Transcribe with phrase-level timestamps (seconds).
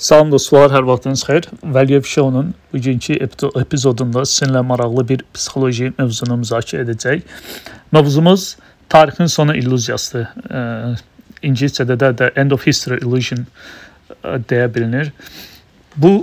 [0.00, 1.46] Salam dostlar, hər vaxtınız xeyir.
[1.76, 3.18] Vəliyev Show'un bugünkü
[3.60, 7.26] epizodunda sizinlə maraqlı bir psixoloji mövzunu müzakirə edəcəyik.
[7.92, 8.46] Mövzumuz
[8.88, 10.24] tarixin sonu illüziyasıdır.
[11.44, 13.44] İngiliscədə də The End of History Illusion
[14.24, 15.12] deyə bilinir.
[15.96, 16.14] Bu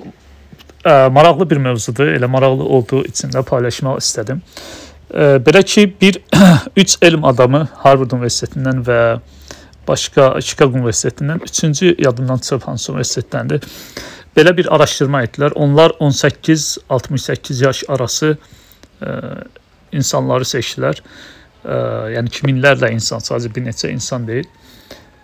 [0.81, 2.09] ə, maraqlı bir mövzudur.
[2.17, 4.41] Elə maraqlı olduğu üçün də paylaşmaq istədim.
[5.13, 6.23] Ə, belə ki, bir
[6.87, 9.01] 3 elm adamı Harvard Universitetindən və
[9.87, 13.63] başqa Chicago Universitetindən, üçüncü yadımdan çıxıb hansı universitetdəndir.
[14.37, 15.55] Belə bir araşdırma etdilər.
[15.55, 18.35] Onlar 18-68 yaş arası
[19.01, 19.13] ə,
[19.91, 21.01] insanları seçdilər.
[21.65, 21.77] Ə,
[22.17, 24.45] yəni ki, minlərlə insan, sadəcə bir neçə insan deyil.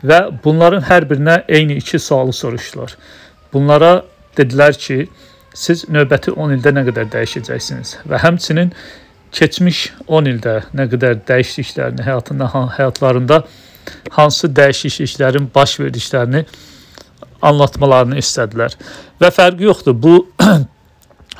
[0.04, 2.98] Və bunların hər birinə eyni iki sualı soruşdular.
[3.54, 4.02] Bunlara
[4.38, 5.06] dedilər ki,
[5.54, 8.74] siz növbəti 10 ildə nə qədər dəyişəcəksiniz və həmçinin
[9.34, 13.44] keçmiş 10 ildə nə qədər dəyişdiklərini həyatında həyatlarında
[14.12, 16.46] hansı dəyişikliklərin baş verdiklərini
[17.44, 18.78] anlatmalarını istədilər.
[19.22, 19.96] Və fərqi yoxdur.
[20.04, 20.16] Bu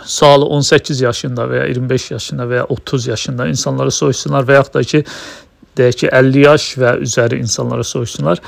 [0.06, 4.74] sualı 18 yaşında və ya 25 yaşında və ya 30 yaşında insanlara soruşsunlar və yaxud
[4.80, 5.04] da ki,
[5.78, 8.42] deyək ki, 50 yaş və üzəri insanlara soruşsunlar.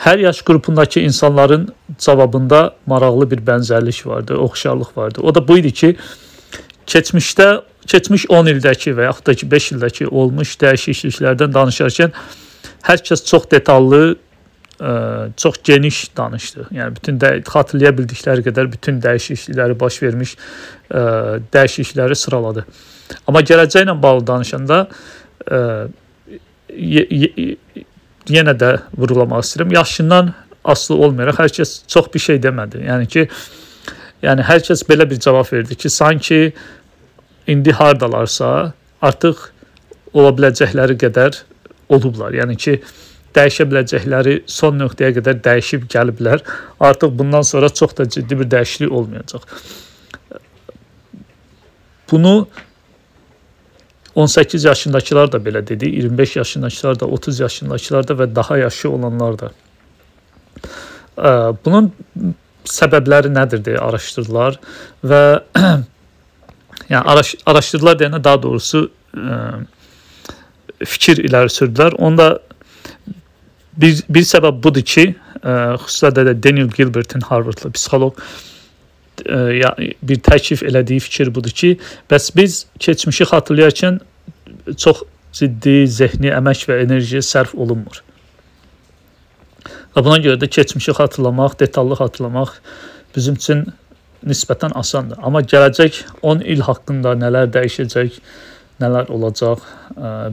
[0.00, 1.68] Hər yaş qrupundakı insanların
[1.98, 5.20] cavabında maraqlı bir bənzərlik vardı, oxşarlıq vardı.
[5.22, 5.96] O da bu idi ki,
[6.86, 7.48] keçmişdə,
[7.86, 12.14] keçmiş 10 ildəki və yaxud da ki, 5 ildəki olmuş dəyişikliklərdən danışarkən
[12.86, 14.16] hər kəs çox detallı,
[14.80, 14.92] ə,
[15.36, 16.68] çox geniş danışdı.
[16.76, 22.66] Yəni bütün də xatırlaya bildikləri qədər bütün dəyişiklikləri baş vermiş ə, dəyişiklikləri sıraladı.
[23.26, 24.84] Amma gələcəklə bağlı danışanda
[25.46, 25.64] ə,
[28.30, 29.74] yenə də vurğulamaq istəyirəm.
[29.74, 32.84] Yaşından asılı olmayaraq hər kəs çox bir şey demədi.
[32.86, 33.26] Yəni ki,
[34.22, 36.40] yəni hər kəs belə bir cavab verdi ki, sanki
[37.50, 39.48] indi hardalarsa artıq
[40.12, 41.42] ola biləcəkləri qədər
[41.90, 42.34] olublar.
[42.38, 42.78] Yəni ki,
[43.36, 46.42] dəyişə biləcəkləri son nöqtəyə qədər dəyişib gəliblər.
[46.80, 49.46] Artıq bundan sonra çox da ciddi bir dəyişiklik olmayacaq.
[52.10, 52.48] Bunu
[54.14, 59.38] 18 yaşındakılar da belə dedi, 25 yaşındakılar da, 30 yaşındakılar da və daha yaşlı olanlar
[59.38, 59.52] da.
[61.64, 61.92] Bunun
[62.66, 64.58] səbəbləri nədir deyə araşdırdılar
[65.04, 65.22] və
[66.92, 68.90] yəni araş araşdırdılar deyəndə daha doğrusu
[70.86, 71.96] fikir irəli sürdülər.
[71.98, 72.32] Onda
[73.76, 75.06] bir, bir səbəb budur ki,
[75.40, 78.20] ə, xüsusilə də Daniel Gilbertin Harvardlı psixoloq
[79.26, 81.74] ə, bir təklif elədiyi fikir budur ki,
[82.10, 84.00] bəs biz keçmişi xatırlayarkən
[84.76, 85.04] çox
[85.36, 88.02] ciddi zehni əmək və enerji sərf olunmur.
[89.94, 92.56] Və buna görə də keçmişi xatırlamaq, detallı xatırlamaq
[93.14, 93.64] bizim üçün
[94.26, 95.18] nisbətən asandır.
[95.22, 98.18] Amma gələcək 10 il haqqında nələr dəyişəcək,
[98.82, 99.64] nələr olacaq,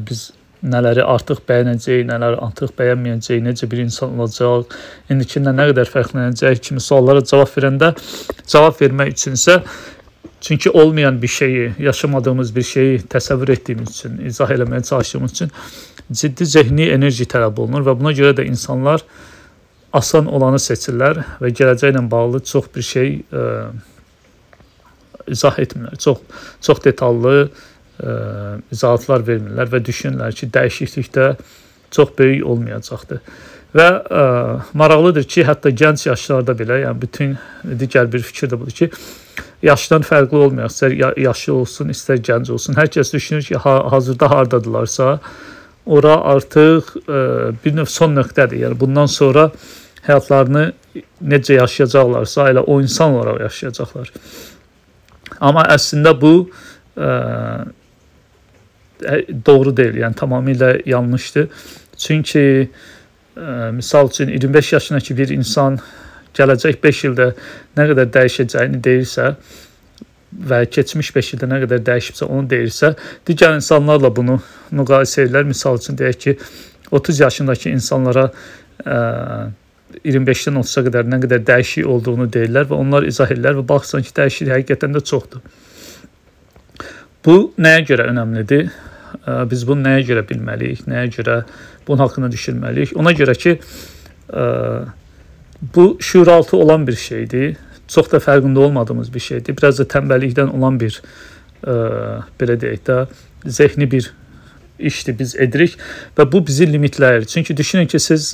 [0.07, 0.29] biz
[0.71, 4.73] nələri artıq bəyənəcək, nələri artıq bəyənməyəcək, necə bir insan olacaq,
[5.13, 7.93] indikindən nə qədər fərqlənəcək kimi suallara cavab verəndə
[8.47, 9.61] cavab vermək üçünsə
[10.41, 15.51] çünki olmayan bir şeyi, yaşamadığımız bir şeyi təsəvvür etdiyimiz üçün, izah eləməyə çalışdığımız üçün
[16.11, 19.03] ciddi zehni enerji tələb olunur və buna görə də insanlar
[19.93, 23.43] asan olanı seçirlər və gələcəklə bağlı çox bir şey ə,
[25.27, 25.97] izah etmirlər.
[25.97, 26.17] Çox
[26.61, 27.49] çox detallı
[27.99, 31.29] izahatlar vermirlər və düşünürlər ki, dəyişiklikdə
[31.91, 33.21] çox böyük olmayacaqdır.
[33.77, 34.25] Və ə,
[34.77, 37.35] maraqlıdır ki, hətta gənc yaşlarda belə, yəni bütün
[37.79, 38.89] digər bir fikir də budur ki,
[39.65, 42.77] yaşdan fərqli olmayaq, istər yaşlı olsun, istər gənc olsun.
[42.79, 45.17] Hər kəs düşünür ki, ha hazırda hardadılarsa,
[45.85, 47.19] ora artıq ə,
[47.63, 48.63] bir növ son nöqtədir.
[48.65, 49.49] Yəni bundan sonra
[50.07, 50.69] həyatlarını
[51.27, 54.13] necə yaşayacaqlarsa, elə o insan olaraq yaşayacaqlar.
[55.43, 56.33] Amma əslində bu
[56.95, 57.11] ə,
[59.45, 61.47] doğru deyil, yəni tamamilə yanlışdır.
[61.97, 62.67] Çünki ə,
[63.37, 65.79] e, misal üçün 25 yaşındakı bir insan
[66.37, 67.31] gələcək 5 ildə
[67.77, 69.31] nə qədər dəyişəcəyini deyirsə
[70.49, 72.93] və keçmiş 5 ildə nə qədər dəyişibsə onu deyirsə,
[73.27, 74.39] digər insanlarla bunu
[74.71, 75.47] müqayisə edirlər.
[75.47, 76.35] Misal üçün deyək ki,
[76.91, 78.27] 30 yaşındakı insanlara
[78.85, 78.97] ə,
[80.03, 84.13] 25-dən 30-a qədər nə qədər dəyişik olduğunu deyirlər və onlar izah edirlər və baxsan ki,
[84.17, 85.41] dəyişiklik həqiqətən də çoxdur.
[87.25, 88.69] Bu nəyə görə önəmlidir?
[89.27, 91.37] Biz bunu nəyə görə bilməliyik, nəyə görə
[91.87, 92.95] bunun haqqında düşünməliyik?
[92.99, 93.57] Ona görə ki,
[95.75, 97.55] bu şuuraltı olan bir şeydir.
[97.87, 99.57] Çox da fərqində olmadığımız bir şeydir.
[99.57, 101.01] Biraz da tənbəllikdən olan bir
[101.63, 102.97] belə deyək də
[103.45, 104.11] zehni bir
[104.79, 105.77] işdir biz edirik
[106.17, 107.25] və bu bizi limitləyir.
[107.25, 108.33] Çünki düşünün ki, siz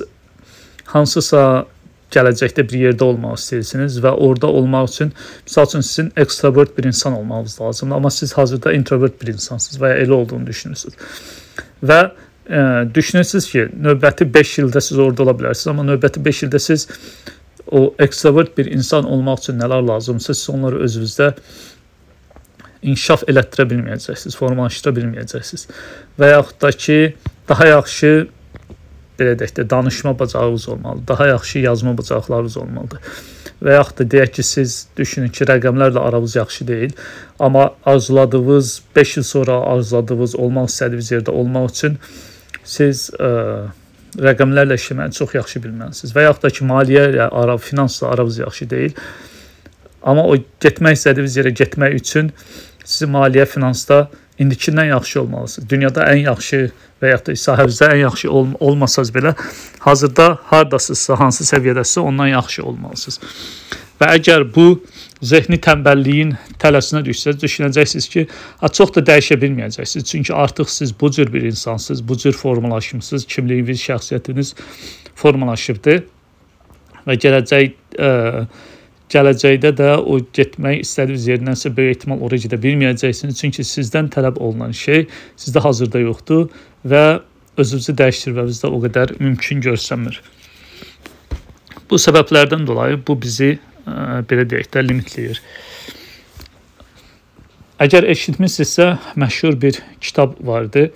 [0.85, 1.65] hansısa
[2.13, 5.13] gələcəkdə bir yerdə olmaq istəyirsiniz və orada olmaq üçün
[5.47, 9.93] məsəl üçün sizin ekstrovert bir insan olmağınız lazımdır, amma siz hazırda introvert bir insansınız və
[9.93, 10.93] ya elə olduğunu düşünürsüz.
[11.83, 12.11] Və ə,
[12.47, 12.63] e,
[12.95, 16.87] düşünürsüz ki, növbəti 5 ildə siz orada ola bilərsiniz, amma növbəti 5 ildə siz
[17.71, 21.33] o ekstrovert bir insan olmaq üçün nələr lazımdırsa, siz onları özünüzdə
[22.83, 25.67] inkişaf elətdirə bilməyəcəksiniz, formalaşdıra bilməyəcəksiniz.
[26.19, 26.97] Və yaxud da ki,
[27.49, 28.13] daha yaxşı
[29.19, 31.07] belə deyək də danışma bacarığınız olmalıdır.
[31.07, 32.99] Daha yaxşı yazma bacarıqlarınız olmalıdır.
[33.63, 36.95] Və yaxud da deyək ki, siz düşünün ki, rəqəmlərlə aranız yaxşı deyil,
[37.39, 41.95] amma arzuladığınız 5 il sonra arzuladığınız olmaq istədiyiniz yerdə olmaq üçün
[42.63, 43.29] siz ə,
[44.19, 46.15] rəqəmlərlə işləməyi çox yaxşı bilməlisiniz.
[46.15, 48.99] Və yaxud da ki, maliyyə ilə ara, finansla aranız yaxşı deyil.
[50.03, 52.33] Amma o getmək istədiyiniz yerə getmək üçün
[52.83, 54.09] sizi maliyyə, finansda
[54.39, 55.69] indikindən yaxşı olmalısınız.
[55.69, 56.61] Dünyada ən yaxşı
[57.01, 59.35] və ya da sahənizdə ən yaxşı ol olmasanız belə,
[59.79, 63.19] hazırda hardasınızsa, hansı səviyyədəsinizsə, ondan yaxşı olmalısınız.
[64.01, 64.67] Və əgər bu
[65.21, 68.25] zehni tənbəlliyin tələsinə düşsəz, düşünəcəksiniz ki,
[68.61, 70.09] ha çox da dəyişə bilməyəcəksiniz.
[70.09, 74.55] Çünki artıq siz bu cür bir insansınız, bu cür formalaşmısınız, kimliyiniz, şəxsiyyətiniz
[75.15, 75.99] formalaşıbdı
[77.07, 78.11] və gələcək ə,
[79.13, 83.37] gələcəkdə də o getmək istədiyiniz yerindənsə böyük ehtimal ora gedə bilməyəcəksiniz.
[83.39, 85.05] Çünki sizdən tələb olunan şey
[85.39, 86.49] sizdə hazırda yoxdur
[86.85, 87.03] və
[87.57, 90.19] özünüzü dəyişdirməniz də o qədər mümkün görsənmir.
[91.89, 95.41] Bu səbəblərdən dolayı bu bizi ə, belə deyək də limitləyir.
[97.83, 100.87] Əgər eşitmisinizsə, məşhur bir kitab vardı.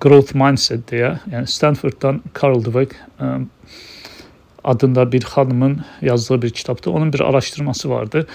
[0.00, 3.32] Growth Mindset deyə, yəni Stanforddan Carl Dweck ə,
[4.66, 6.90] adında bir xanımın yazdığı bir kitabdır.
[6.90, 8.26] Onun bir araşdırması vardı.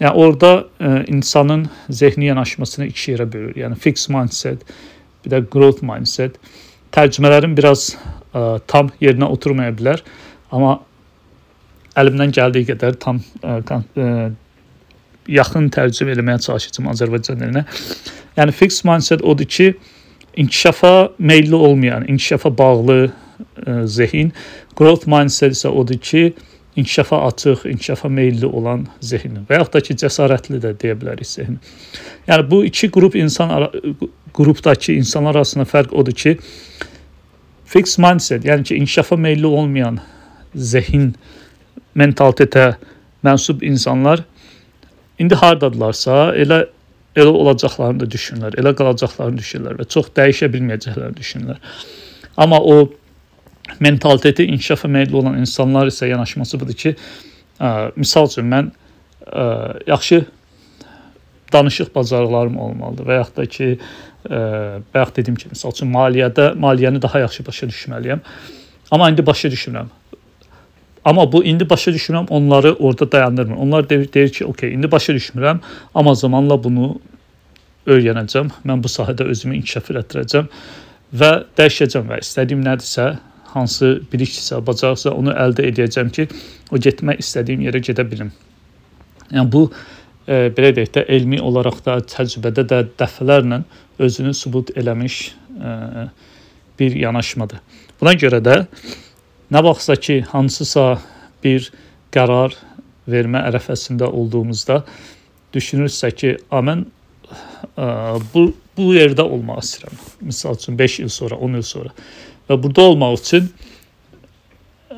[0.00, 3.54] Yəni orada ə, insanın zehni yanaşmasını iki yerə bölür.
[3.56, 4.60] Yəni fixed mindset,
[5.24, 6.36] bir də growth mindset.
[6.92, 7.94] Tərcümələrin biraz
[8.34, 10.02] ə, tam yerinə oturmaya bilər,
[10.52, 10.78] amma
[11.96, 14.10] əlimdən gəldiyi qədər tam ə, ə,
[15.32, 17.64] yaxın tərcümə etməyə çalışacağam Azərbaycan dilinə.
[18.36, 19.72] Yəni fixed mindset odur ki,
[20.36, 23.12] inkişafa meylli olmayan, inkişafa bağlı
[23.84, 24.32] zehin
[24.76, 26.34] Growth mindset isə odur ki,
[26.76, 31.58] inkişafa açıq, inkişafa meylli olan zehin və yaxud da ki, cəsarətli də deyə bilərik zehin.
[32.28, 33.70] Yəni bu iki qrup insan
[34.36, 36.36] qrupdakı insanlar arasında fərq odur ki,
[37.64, 40.00] fixed mindset, yəni ki, inkişafa meylli olmayan
[40.54, 41.14] zehin
[41.96, 42.74] mentalitetə
[43.24, 44.24] mənsub insanlar
[45.18, 46.66] indi hardadılarsa, elə
[47.16, 51.60] elə olacaqlarını da düşünürlər, elə qalacaqlarını düşünürlər və çox dəyişə bilməyəcəklərini düşünürlər.
[52.36, 52.90] Amma o
[53.80, 56.94] mentaliteti inkişafa meylli olan insanlar isə yanaşması budur ki,
[57.60, 58.70] ə, misal üçün mən
[59.26, 59.46] ə,
[59.86, 60.24] yaxşı
[61.52, 63.68] danışıq bacarıqlarım olmalıdır və yaxud da ki,
[64.28, 64.40] ə,
[64.94, 68.24] bayaq dediyim kimi, misal üçün maliyyədə maliyyəni daha yaxşı başa düşməliyəm.
[68.90, 69.92] Amma indi başa düşmürəm.
[71.04, 73.56] Amma bu indi başa düşmürəm, onları orada dayandırmır.
[73.56, 75.58] Onlar deyir, deyir ki, okey, indi başa düşmürəm,
[75.94, 76.96] amma zamanla bunu
[77.86, 78.50] öyrənəcəm.
[78.66, 80.50] Mən bu sahədə özümü inkişaf etdirəcəm
[81.14, 83.06] və dəyişəcəm və istədiyim nədirsə,
[83.56, 86.28] hansı biliksə, bacarıqsa onu əldə edəcəm ki,
[86.70, 88.32] o getmək istədiyim yerə gedə bilim.
[89.32, 93.62] Yəni bu e, belə deyək də elmi olaraq da təcrübədə də dəfələrlə
[94.02, 95.18] özünü sübut eləmiş
[95.56, 95.72] e,
[96.78, 97.62] bir yanaşmadır.
[98.00, 98.58] Buna görə də
[99.52, 100.98] nə vaxtsa ki, hansısa
[101.44, 101.70] bir
[102.14, 102.54] qərar
[103.08, 104.82] vermə ərəfəsində olduğumuzda
[105.54, 106.84] düşünürsə ki, a mən
[108.34, 110.00] bu bu yerdə olmaq istəyirəm.
[110.28, 111.92] Məsəl üçün 5 il sonra, 10 il sonra
[112.48, 113.48] və burada olmaq üçün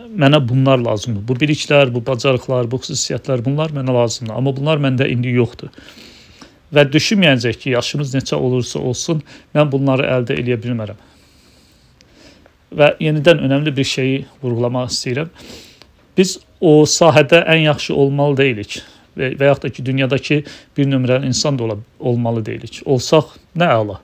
[0.08, 1.22] mənə bunlar lazımdır.
[1.28, 5.70] Bu biliklər, bu bacarıqlar, bu xüsusiyyətlər bunlar mənə lazımdır, amma bunlar məndə indi yoxdur.
[6.74, 9.22] Və düşünməyəcək ki, yaşımız neçə olursa olsun,
[9.56, 10.98] mən bunları əldə edə bilmərəm.
[12.78, 15.30] Və yenidən önəmli bir şeyi vurğulamaq istəyirəm.
[16.18, 18.80] Biz o sahədə ən yaxşı olmalı deyilik
[19.18, 20.42] və, yaxud da ki, dünyadakı
[20.76, 22.82] bir nömrəli insan da ola, olmalı deyilik.
[22.86, 24.00] Olsaq nə əla,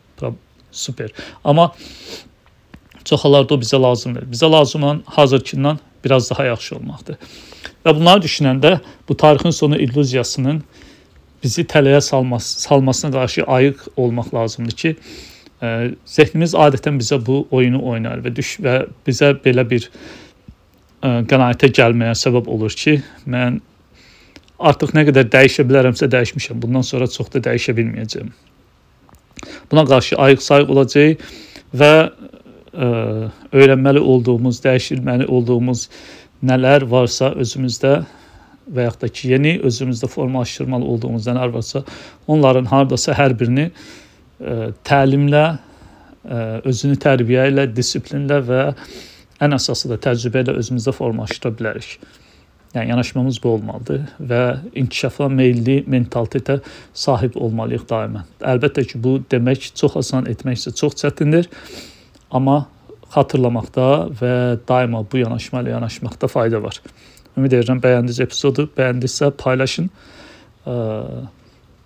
[0.74, 1.12] super.
[1.44, 1.72] Amma
[3.04, 4.24] Çox hallarda o bizə lazımdır.
[4.32, 7.16] Bizə lazım olan hazırkindən biraz daha yaxşı olmaqdır.
[7.84, 8.78] Və bunları düşünəndə
[9.08, 10.62] bu tarixin sonu illüziyasının
[11.42, 14.94] bizi tələyə salması, salmasına qarşı ayıq olmaq lazımdır ki,
[15.60, 19.90] ə, e, zehnimiz adətən bizə bu oyunu oynar və düş və bizə belə bir ə,
[21.02, 23.60] e, qənaətə gəlməyə səbəb olur ki, mən
[24.58, 26.60] artıq nə qədər dəyişə bilərəmsə dəyişmişəm.
[26.62, 28.30] Bundan sonra çox da dəyişə bilməyəcəm.
[29.70, 31.24] Buna qarşı ayıq-sayıq olacağıq
[31.74, 32.88] və ə,
[33.52, 35.88] öyrənməli olduğumuz, dəyişilməli olduğumuz
[36.44, 37.94] nələr varsa özümüzdə
[38.74, 41.84] və yaxud da ki, yeni özümüzdə formalaşdırmalı olduğumuz nələr varsa,
[42.26, 45.44] onların hardasa hər birini ə, təlimlə,
[46.24, 48.66] ə, özünü tərbiyə ilə, disiplinlə və
[49.44, 51.98] ən əsası da təcrübə ilə özümüzdə formalaşdıra bilərik.
[52.74, 54.40] Yəni yanaşmamız bu olmalıdır və
[54.74, 56.58] inkişafa meylli mentalitetə
[56.94, 58.24] sahib olmalıyıq daima.
[58.42, 61.46] Əlbəttə ki, bu demək çox asan, etmək isə çox çətindir.
[62.34, 62.64] Amma
[63.14, 63.86] xatırlamaqda
[64.18, 64.34] və
[64.66, 66.80] daima bu yanaşma ilə yanaşmaqda fayda var.
[67.38, 68.66] Ümid edirəm bəyəndiniz epizodu.
[68.74, 69.90] Bəyəndinizsə paylaşın.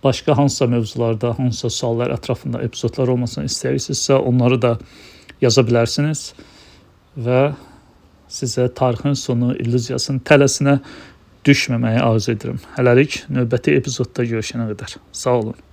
[0.04, 4.76] Başqa hansısa mövzularda, hansısa suallar ətrafında epizodlar olmasını istəyirsinizsə, onları da
[5.42, 6.30] yaza bilərsiniz
[7.18, 7.42] və
[8.32, 10.78] sizə tarixin sonu illüziyasının tələsinə
[11.49, 12.61] düşməməyi arzu edirəm.
[12.76, 14.99] Hələlik növbəti epizodda görüşənə qədər.
[15.12, 15.67] Sağ olun.